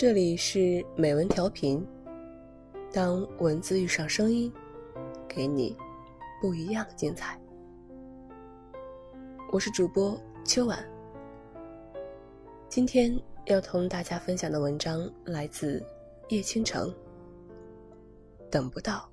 [0.00, 1.84] 这里是美文调频，
[2.92, 4.52] 当文字遇上声音，
[5.26, 5.76] 给你
[6.40, 7.36] 不一样的精彩。
[9.50, 10.88] 我是主播秋晚，
[12.68, 13.12] 今天
[13.46, 15.84] 要同大家分享的文章来自
[16.28, 16.94] 叶倾城。
[18.48, 19.10] 等不到，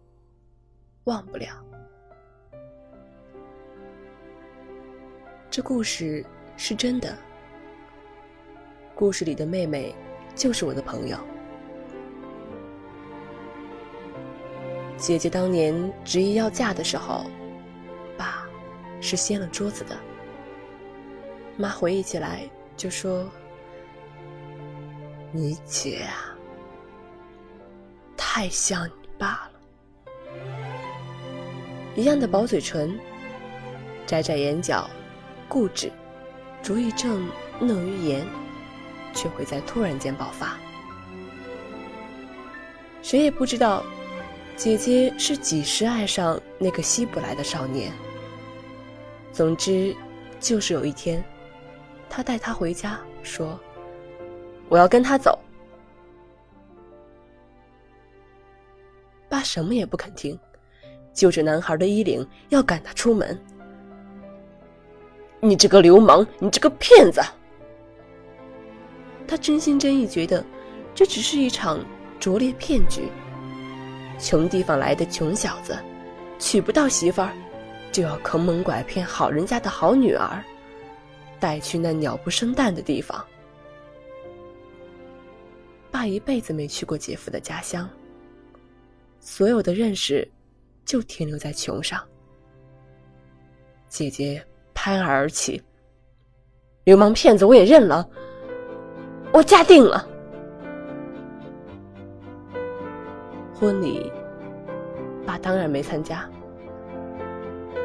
[1.05, 1.65] 忘不了。
[5.49, 6.23] 这故事
[6.55, 7.17] 是真的。
[8.94, 9.94] 故事里的妹妹
[10.35, 11.17] 就是我的朋友。
[14.98, 17.25] 姐姐当年执意要嫁的时候，
[18.17, 18.45] 爸
[19.02, 19.98] 是掀了桌子的。
[21.58, 22.41] 妈回忆起来
[22.75, 23.25] 就说
[25.31, 26.36] ：“你姐啊，
[28.17, 30.41] 太像你爸了，
[31.95, 32.99] 一样的薄嘴唇，
[34.05, 34.89] 窄窄眼角。”
[35.47, 35.91] 固执、
[36.63, 38.25] 主意正、嫩于言，
[39.16, 40.55] 却会在突然间爆发。
[43.02, 43.83] 谁也不知道，
[44.55, 47.91] 姐姐是几时爱上那个吸不来的少年。
[49.31, 49.95] 总之，
[50.39, 51.23] 就是有一天，
[52.09, 53.59] 他带她回家，说
[54.69, 55.39] ：“我要跟他走。”
[59.27, 60.39] 爸什么也不肯听，
[61.13, 63.38] 揪着男孩的衣领要赶他出门。
[65.41, 66.25] 你这个流氓！
[66.39, 67.22] 你这个骗子！
[69.28, 70.44] 他真心真意觉得，
[70.94, 71.80] 这只是一场
[72.20, 73.09] 拙劣骗局。
[74.20, 75.78] 穷地方来的穷小子，
[76.40, 77.34] 娶不到媳妇儿，
[77.92, 80.44] 就要坑蒙拐骗好人家的好女儿，
[81.40, 83.26] 带去那鸟不生蛋的地方。
[85.92, 87.90] 爸一辈子没去过姐夫的家乡，
[89.20, 90.28] 所有的认识，
[90.86, 92.02] 就停留在穷上。
[93.90, 94.46] 姐姐。
[94.78, 95.59] 拍案而起，
[96.84, 98.08] 流氓骗子，我也认了。
[99.36, 100.08] 我嫁定了。
[103.53, 104.09] 婚礼，
[105.25, 106.23] 爸当然没参加。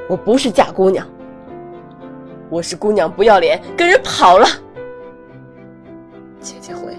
[0.08, 1.04] 我不是嫁姑娘，
[2.48, 4.46] 我是姑娘不要脸，跟人跑了。
[6.38, 6.96] 姐姐回：“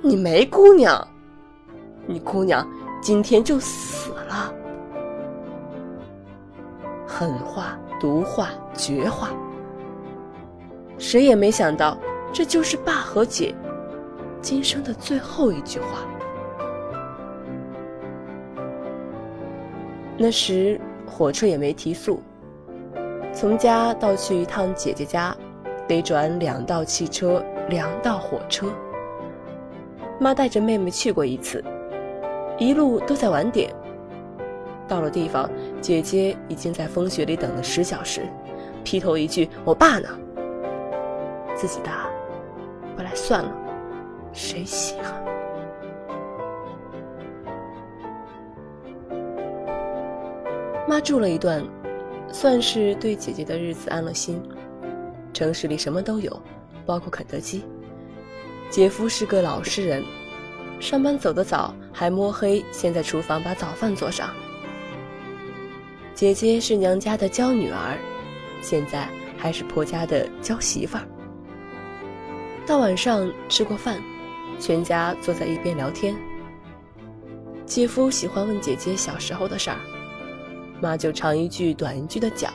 [0.00, 1.04] 你没姑娘，
[2.06, 2.64] 你姑娘
[3.02, 4.54] 今天就死了。”
[7.04, 7.76] 狠话。
[8.00, 9.30] 毒话、绝话，
[10.98, 11.96] 谁也没想到，
[12.34, 13.54] 这就是爸和姐
[14.42, 16.00] 今生的最后一句话。
[20.18, 22.20] 那时火车也没提速，
[23.32, 25.34] 从家到去一趟姐姐家，
[25.86, 28.66] 得转两道汽车、两道火车。
[30.18, 31.62] 妈带着妹妹去过一次，
[32.58, 33.72] 一路都在晚点。
[34.88, 35.48] 到了地方，
[35.80, 38.22] 姐姐已经在风雪里等了十小时，
[38.82, 40.08] 劈头一句：“我爸呢？”
[41.56, 42.06] 自己答
[42.96, 43.52] ：“回来算了，
[44.32, 45.24] 谁稀罕？”
[50.86, 51.64] 妈住了一段，
[52.30, 54.42] 算是对姐姐的日子安了心。
[55.32, 56.40] 城市里什么都有，
[56.86, 57.64] 包括肯德基。
[58.70, 60.04] 姐夫是个老实人，
[60.78, 64.30] 上班走得早，还摸黑先在厨房把早饭做上。
[66.14, 67.98] 姐姐是娘家的娇女儿，
[68.60, 71.04] 现在还是婆家的娇媳妇儿。
[72.66, 74.02] 到晚上吃过饭，
[74.58, 76.16] 全家坐在一边聊天。
[77.66, 79.78] 姐夫喜欢问姐姐小时候的事儿，
[80.80, 82.52] 妈就长一句短一句的讲。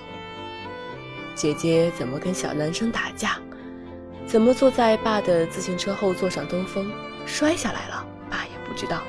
[1.35, 3.37] 姐姐怎么跟小男生打架，
[4.25, 6.91] 怎么坐在爸的自行车后座上兜风
[7.25, 9.01] 摔下来了，爸也不知道。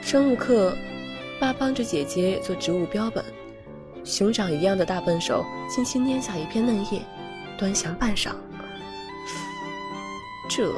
[0.00, 0.76] 生物课。
[1.40, 3.24] 爸帮着姐姐做植物标本，
[4.04, 7.02] 熊掌一样的大笨手轻轻捏下一片嫩叶，
[7.58, 8.30] 端详半晌。
[10.54, 10.70] 这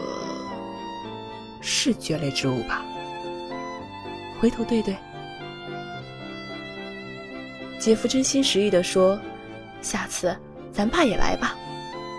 [1.61, 2.85] 是蕨类植物吧？
[4.41, 4.97] 回头对对。
[7.81, 9.19] 姐夫真心实意地说
[9.83, 10.37] ：“下次
[10.73, 11.57] 咱爸也来吧，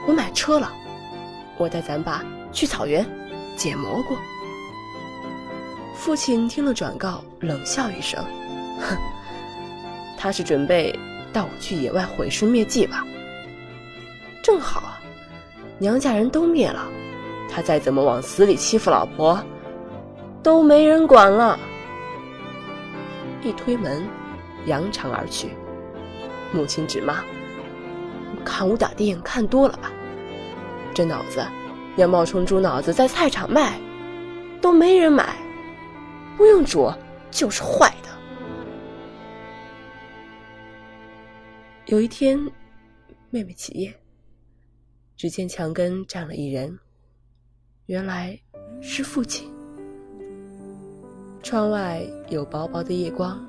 [0.06, 0.70] 我买车了，
[1.58, 3.06] 我带咱爸去草原
[3.56, 4.18] 捡蘑菇。”
[5.96, 8.22] 父亲听了转告，冷笑一声
[8.84, 8.98] ：“哼，
[10.18, 10.94] 他是准备
[11.32, 13.06] 带我去野外毁尸灭迹吧？
[14.44, 15.00] 正好啊，
[15.80, 16.86] 娘家人都灭了，
[17.50, 19.42] 他再怎么往死里欺负老婆，
[20.44, 21.60] 都没人管了。”
[23.44, 24.08] 一推门，
[24.66, 25.50] 扬长而去。
[26.52, 27.24] 母亲指骂
[28.44, 29.92] ：“看武打电影看多了吧？
[30.94, 31.46] 这脑子
[31.96, 33.80] 要冒充猪脑子在菜场卖，
[34.62, 35.36] 都没人买。”
[36.38, 36.92] 不用煮，
[37.32, 38.10] 就是坏的。
[41.86, 42.38] 有一天，
[43.30, 43.94] 妹妹起夜，
[45.16, 46.78] 只见墙根站了一人，
[47.88, 48.38] 原来
[48.82, 49.48] 是父亲。
[51.44, 53.46] 窗外有薄薄的夜光，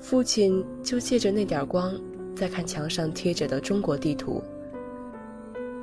[0.00, 1.94] 父亲就借着那点光，
[2.34, 4.42] 在看墙上贴着的中国地图。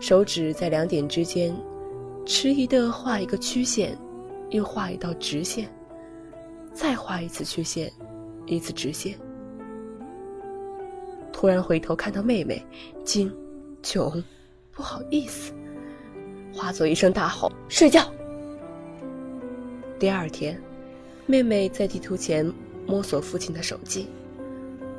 [0.01, 1.56] 手指在两点之间，
[2.25, 3.97] 迟疑地画一个曲线，
[4.50, 5.69] 又画一道直线，
[6.74, 7.89] 再画一次曲线，
[8.47, 9.18] 一次直线。
[11.31, 12.62] 突然回头看到妹妹，
[13.06, 13.33] 惊、
[13.81, 14.21] 窘、
[14.74, 15.53] 不好意思，
[16.53, 18.11] 化作一声大吼：“睡觉！”
[19.99, 20.61] 第二天，
[21.25, 22.51] 妹妹在地图前
[22.85, 24.07] 摸索父亲的手机，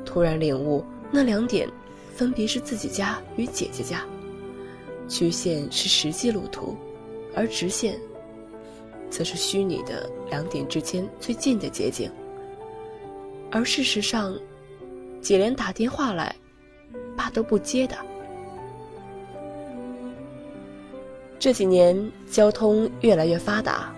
[0.05, 1.67] 突然领悟那两点
[2.15, 4.05] 分别是自己家与姐姐家，
[5.07, 6.77] 曲线是实际路途，
[7.35, 7.99] 而直线
[9.09, 12.11] 则是虚拟的两点之间最近的捷径。
[13.51, 14.33] 而事实上，
[15.19, 16.33] 姐连打电话来，
[17.17, 17.95] 爸都不接的。
[21.41, 21.99] 这几年
[22.29, 23.91] 交通越来越发达，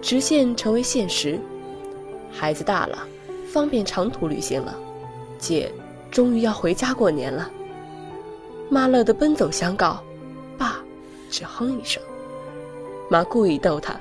[0.00, 1.36] 直线成为现实。
[2.30, 3.04] 孩子大了，
[3.52, 4.72] 方便长途旅行了，
[5.36, 5.68] 姐
[6.12, 7.50] 终于要回家过年了。
[8.70, 10.00] 妈乐得奔走相告，
[10.56, 10.78] 爸
[11.28, 12.00] 只哼一声。
[13.10, 13.98] 妈故意逗他：“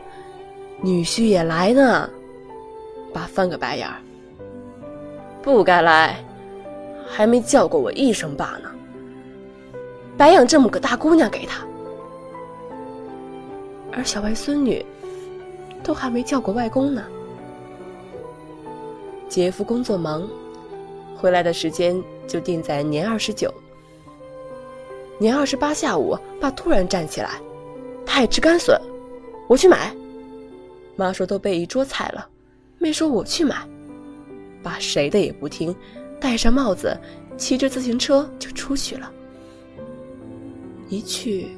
[0.79, 2.07] 女婿也来呢。”
[3.11, 3.95] 爸翻个白眼儿
[5.41, 6.23] ：“不该来。”
[7.09, 8.69] 还没叫过我一声爸呢，
[10.15, 11.65] 白养这么个大姑娘给他，
[13.95, 14.85] 而小外孙女
[15.81, 17.03] 都还没叫过外公呢。
[19.29, 20.27] 姐夫工作忙，
[21.15, 23.51] 回来的时间就定在年二十九。
[25.17, 27.39] 年二十八下午，爸突然站起来，
[28.05, 28.79] 他爱吃干笋，
[29.47, 29.95] 我去买。
[30.97, 32.27] 妈说都备一桌菜了，
[32.77, 33.55] 没说我去买，
[34.61, 35.75] 爸谁的也不听。
[36.19, 36.97] 戴上帽子，
[37.37, 39.11] 骑着自行车就出去了。
[40.89, 41.49] 一去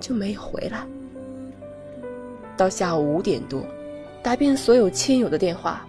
[0.00, 0.86] 就没有回来。
[2.56, 3.64] 到下午五点多，
[4.22, 5.86] 打遍所有亲友的电话，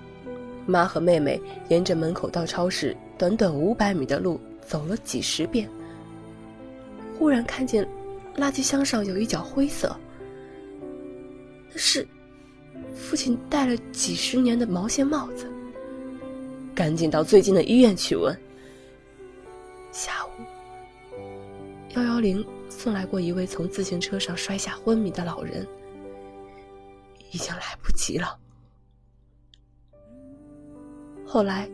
[0.65, 5.69] 妈和妹妹沿着门口到超市短短五百米的路走了几十遍。
[7.17, 7.87] 忽然看见，
[8.35, 9.95] 垃圾箱上有一角灰色，
[11.71, 12.05] 那是
[12.95, 15.47] 父亲戴了几十年的毛线帽子。
[16.73, 18.37] 赶紧到最近的医院去问。
[19.93, 21.15] 下午，
[21.95, 25.65] 幺幺零送来过一位从自行车上摔下昏迷的老人，
[27.35, 28.39] 已经来不及了。
[31.27, 31.69] 后来，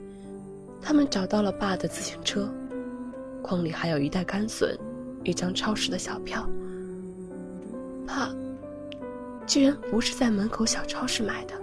[0.81, 2.51] 他们找到了爸的自行车，
[3.43, 4.75] 筐里还有一袋干笋，
[5.23, 6.49] 一张超市的小票。
[8.07, 8.33] 爸，
[9.45, 11.53] 居然不是在门口小超市买的，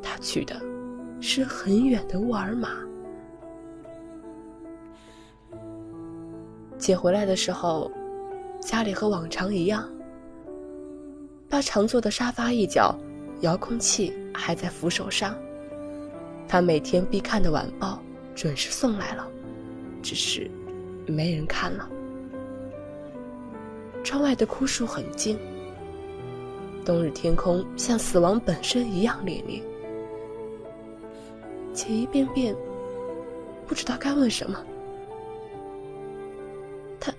[0.00, 0.54] 他去的。
[1.24, 2.68] 是很远的沃尔玛。
[6.76, 7.90] 姐回来的时候，
[8.60, 9.88] 家里和往常一样。
[11.52, 12.98] 爸常坐的沙发一角，
[13.42, 15.36] 遥控器还在扶手上。
[16.48, 18.02] 他每天必看的晚报
[18.34, 19.28] 准时送来了，
[20.02, 20.50] 只是
[21.06, 21.86] 没人看了。
[24.02, 25.38] 窗外的枯树很静，
[26.86, 29.62] 冬日天空像死亡本身一样凛冽。
[31.74, 32.56] 且一遍遍
[33.66, 34.58] 不知道该问什么。
[36.98, 37.12] 他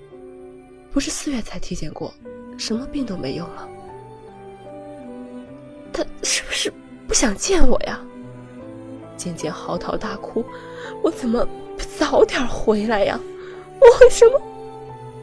[0.91, 2.11] 不是四月才体检过，
[2.57, 3.69] 什么病都没有了。
[6.23, 6.73] 是不是
[7.07, 7.99] 不想见我呀？
[9.15, 10.43] 渐渐嚎啕大哭，
[11.01, 11.45] 我怎么
[11.77, 13.19] 不早点回来呀？
[13.79, 14.41] 我为什么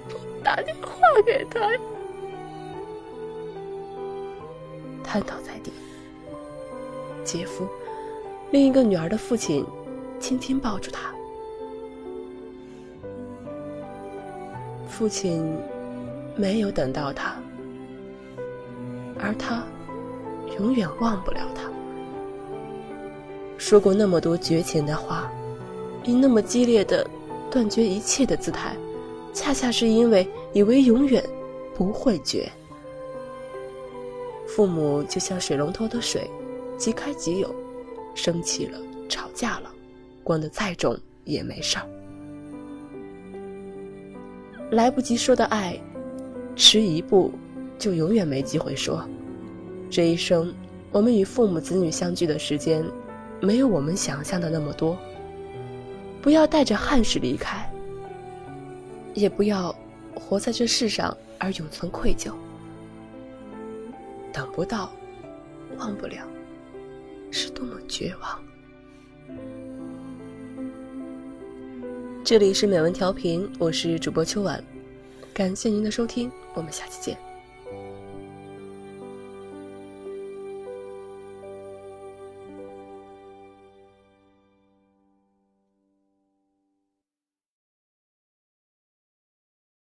[0.08, 0.90] 不打电话
[1.24, 1.80] 给他呀？
[5.02, 5.72] 瘫倒在地，
[7.24, 7.66] 姐夫。
[8.52, 9.66] 另一个女儿的父亲，
[10.18, 11.12] 轻轻抱住他。
[14.88, 15.56] 父亲
[16.36, 17.34] 没有等到他，
[19.18, 19.64] 而他
[20.60, 21.62] 永远忘不了他。
[23.56, 25.32] 说过那么多绝情的话，
[26.04, 27.08] 以那么激烈的
[27.50, 28.76] 断绝一切的姿态，
[29.32, 31.24] 恰恰是因为以为永远
[31.74, 32.50] 不会绝。
[34.46, 36.30] 父母就像水龙头的水，
[36.76, 37.54] 即开即有。
[38.12, 39.70] 生气了，吵架了，
[40.24, 41.86] 关得再重也没事儿。
[44.72, 45.80] 来不及说的爱，
[46.56, 47.30] 迟一步，
[47.78, 49.08] 就永远没机会说。
[49.90, 50.54] 这一生，
[50.92, 52.84] 我们与父母子女相聚的时间，
[53.40, 54.96] 没有我们想象的那么多。
[56.22, 57.68] 不要带着憾事离开，
[59.14, 59.74] 也不要
[60.14, 62.32] 活在这世上而永存愧疚。
[64.32, 64.92] 等不到，
[65.76, 66.24] 忘不了。
[67.32, 68.40] 是多么绝望！
[72.24, 74.62] 这里是美文调频，我是主播秋晚，
[75.32, 77.29] 感谢您的收听，我们下期见。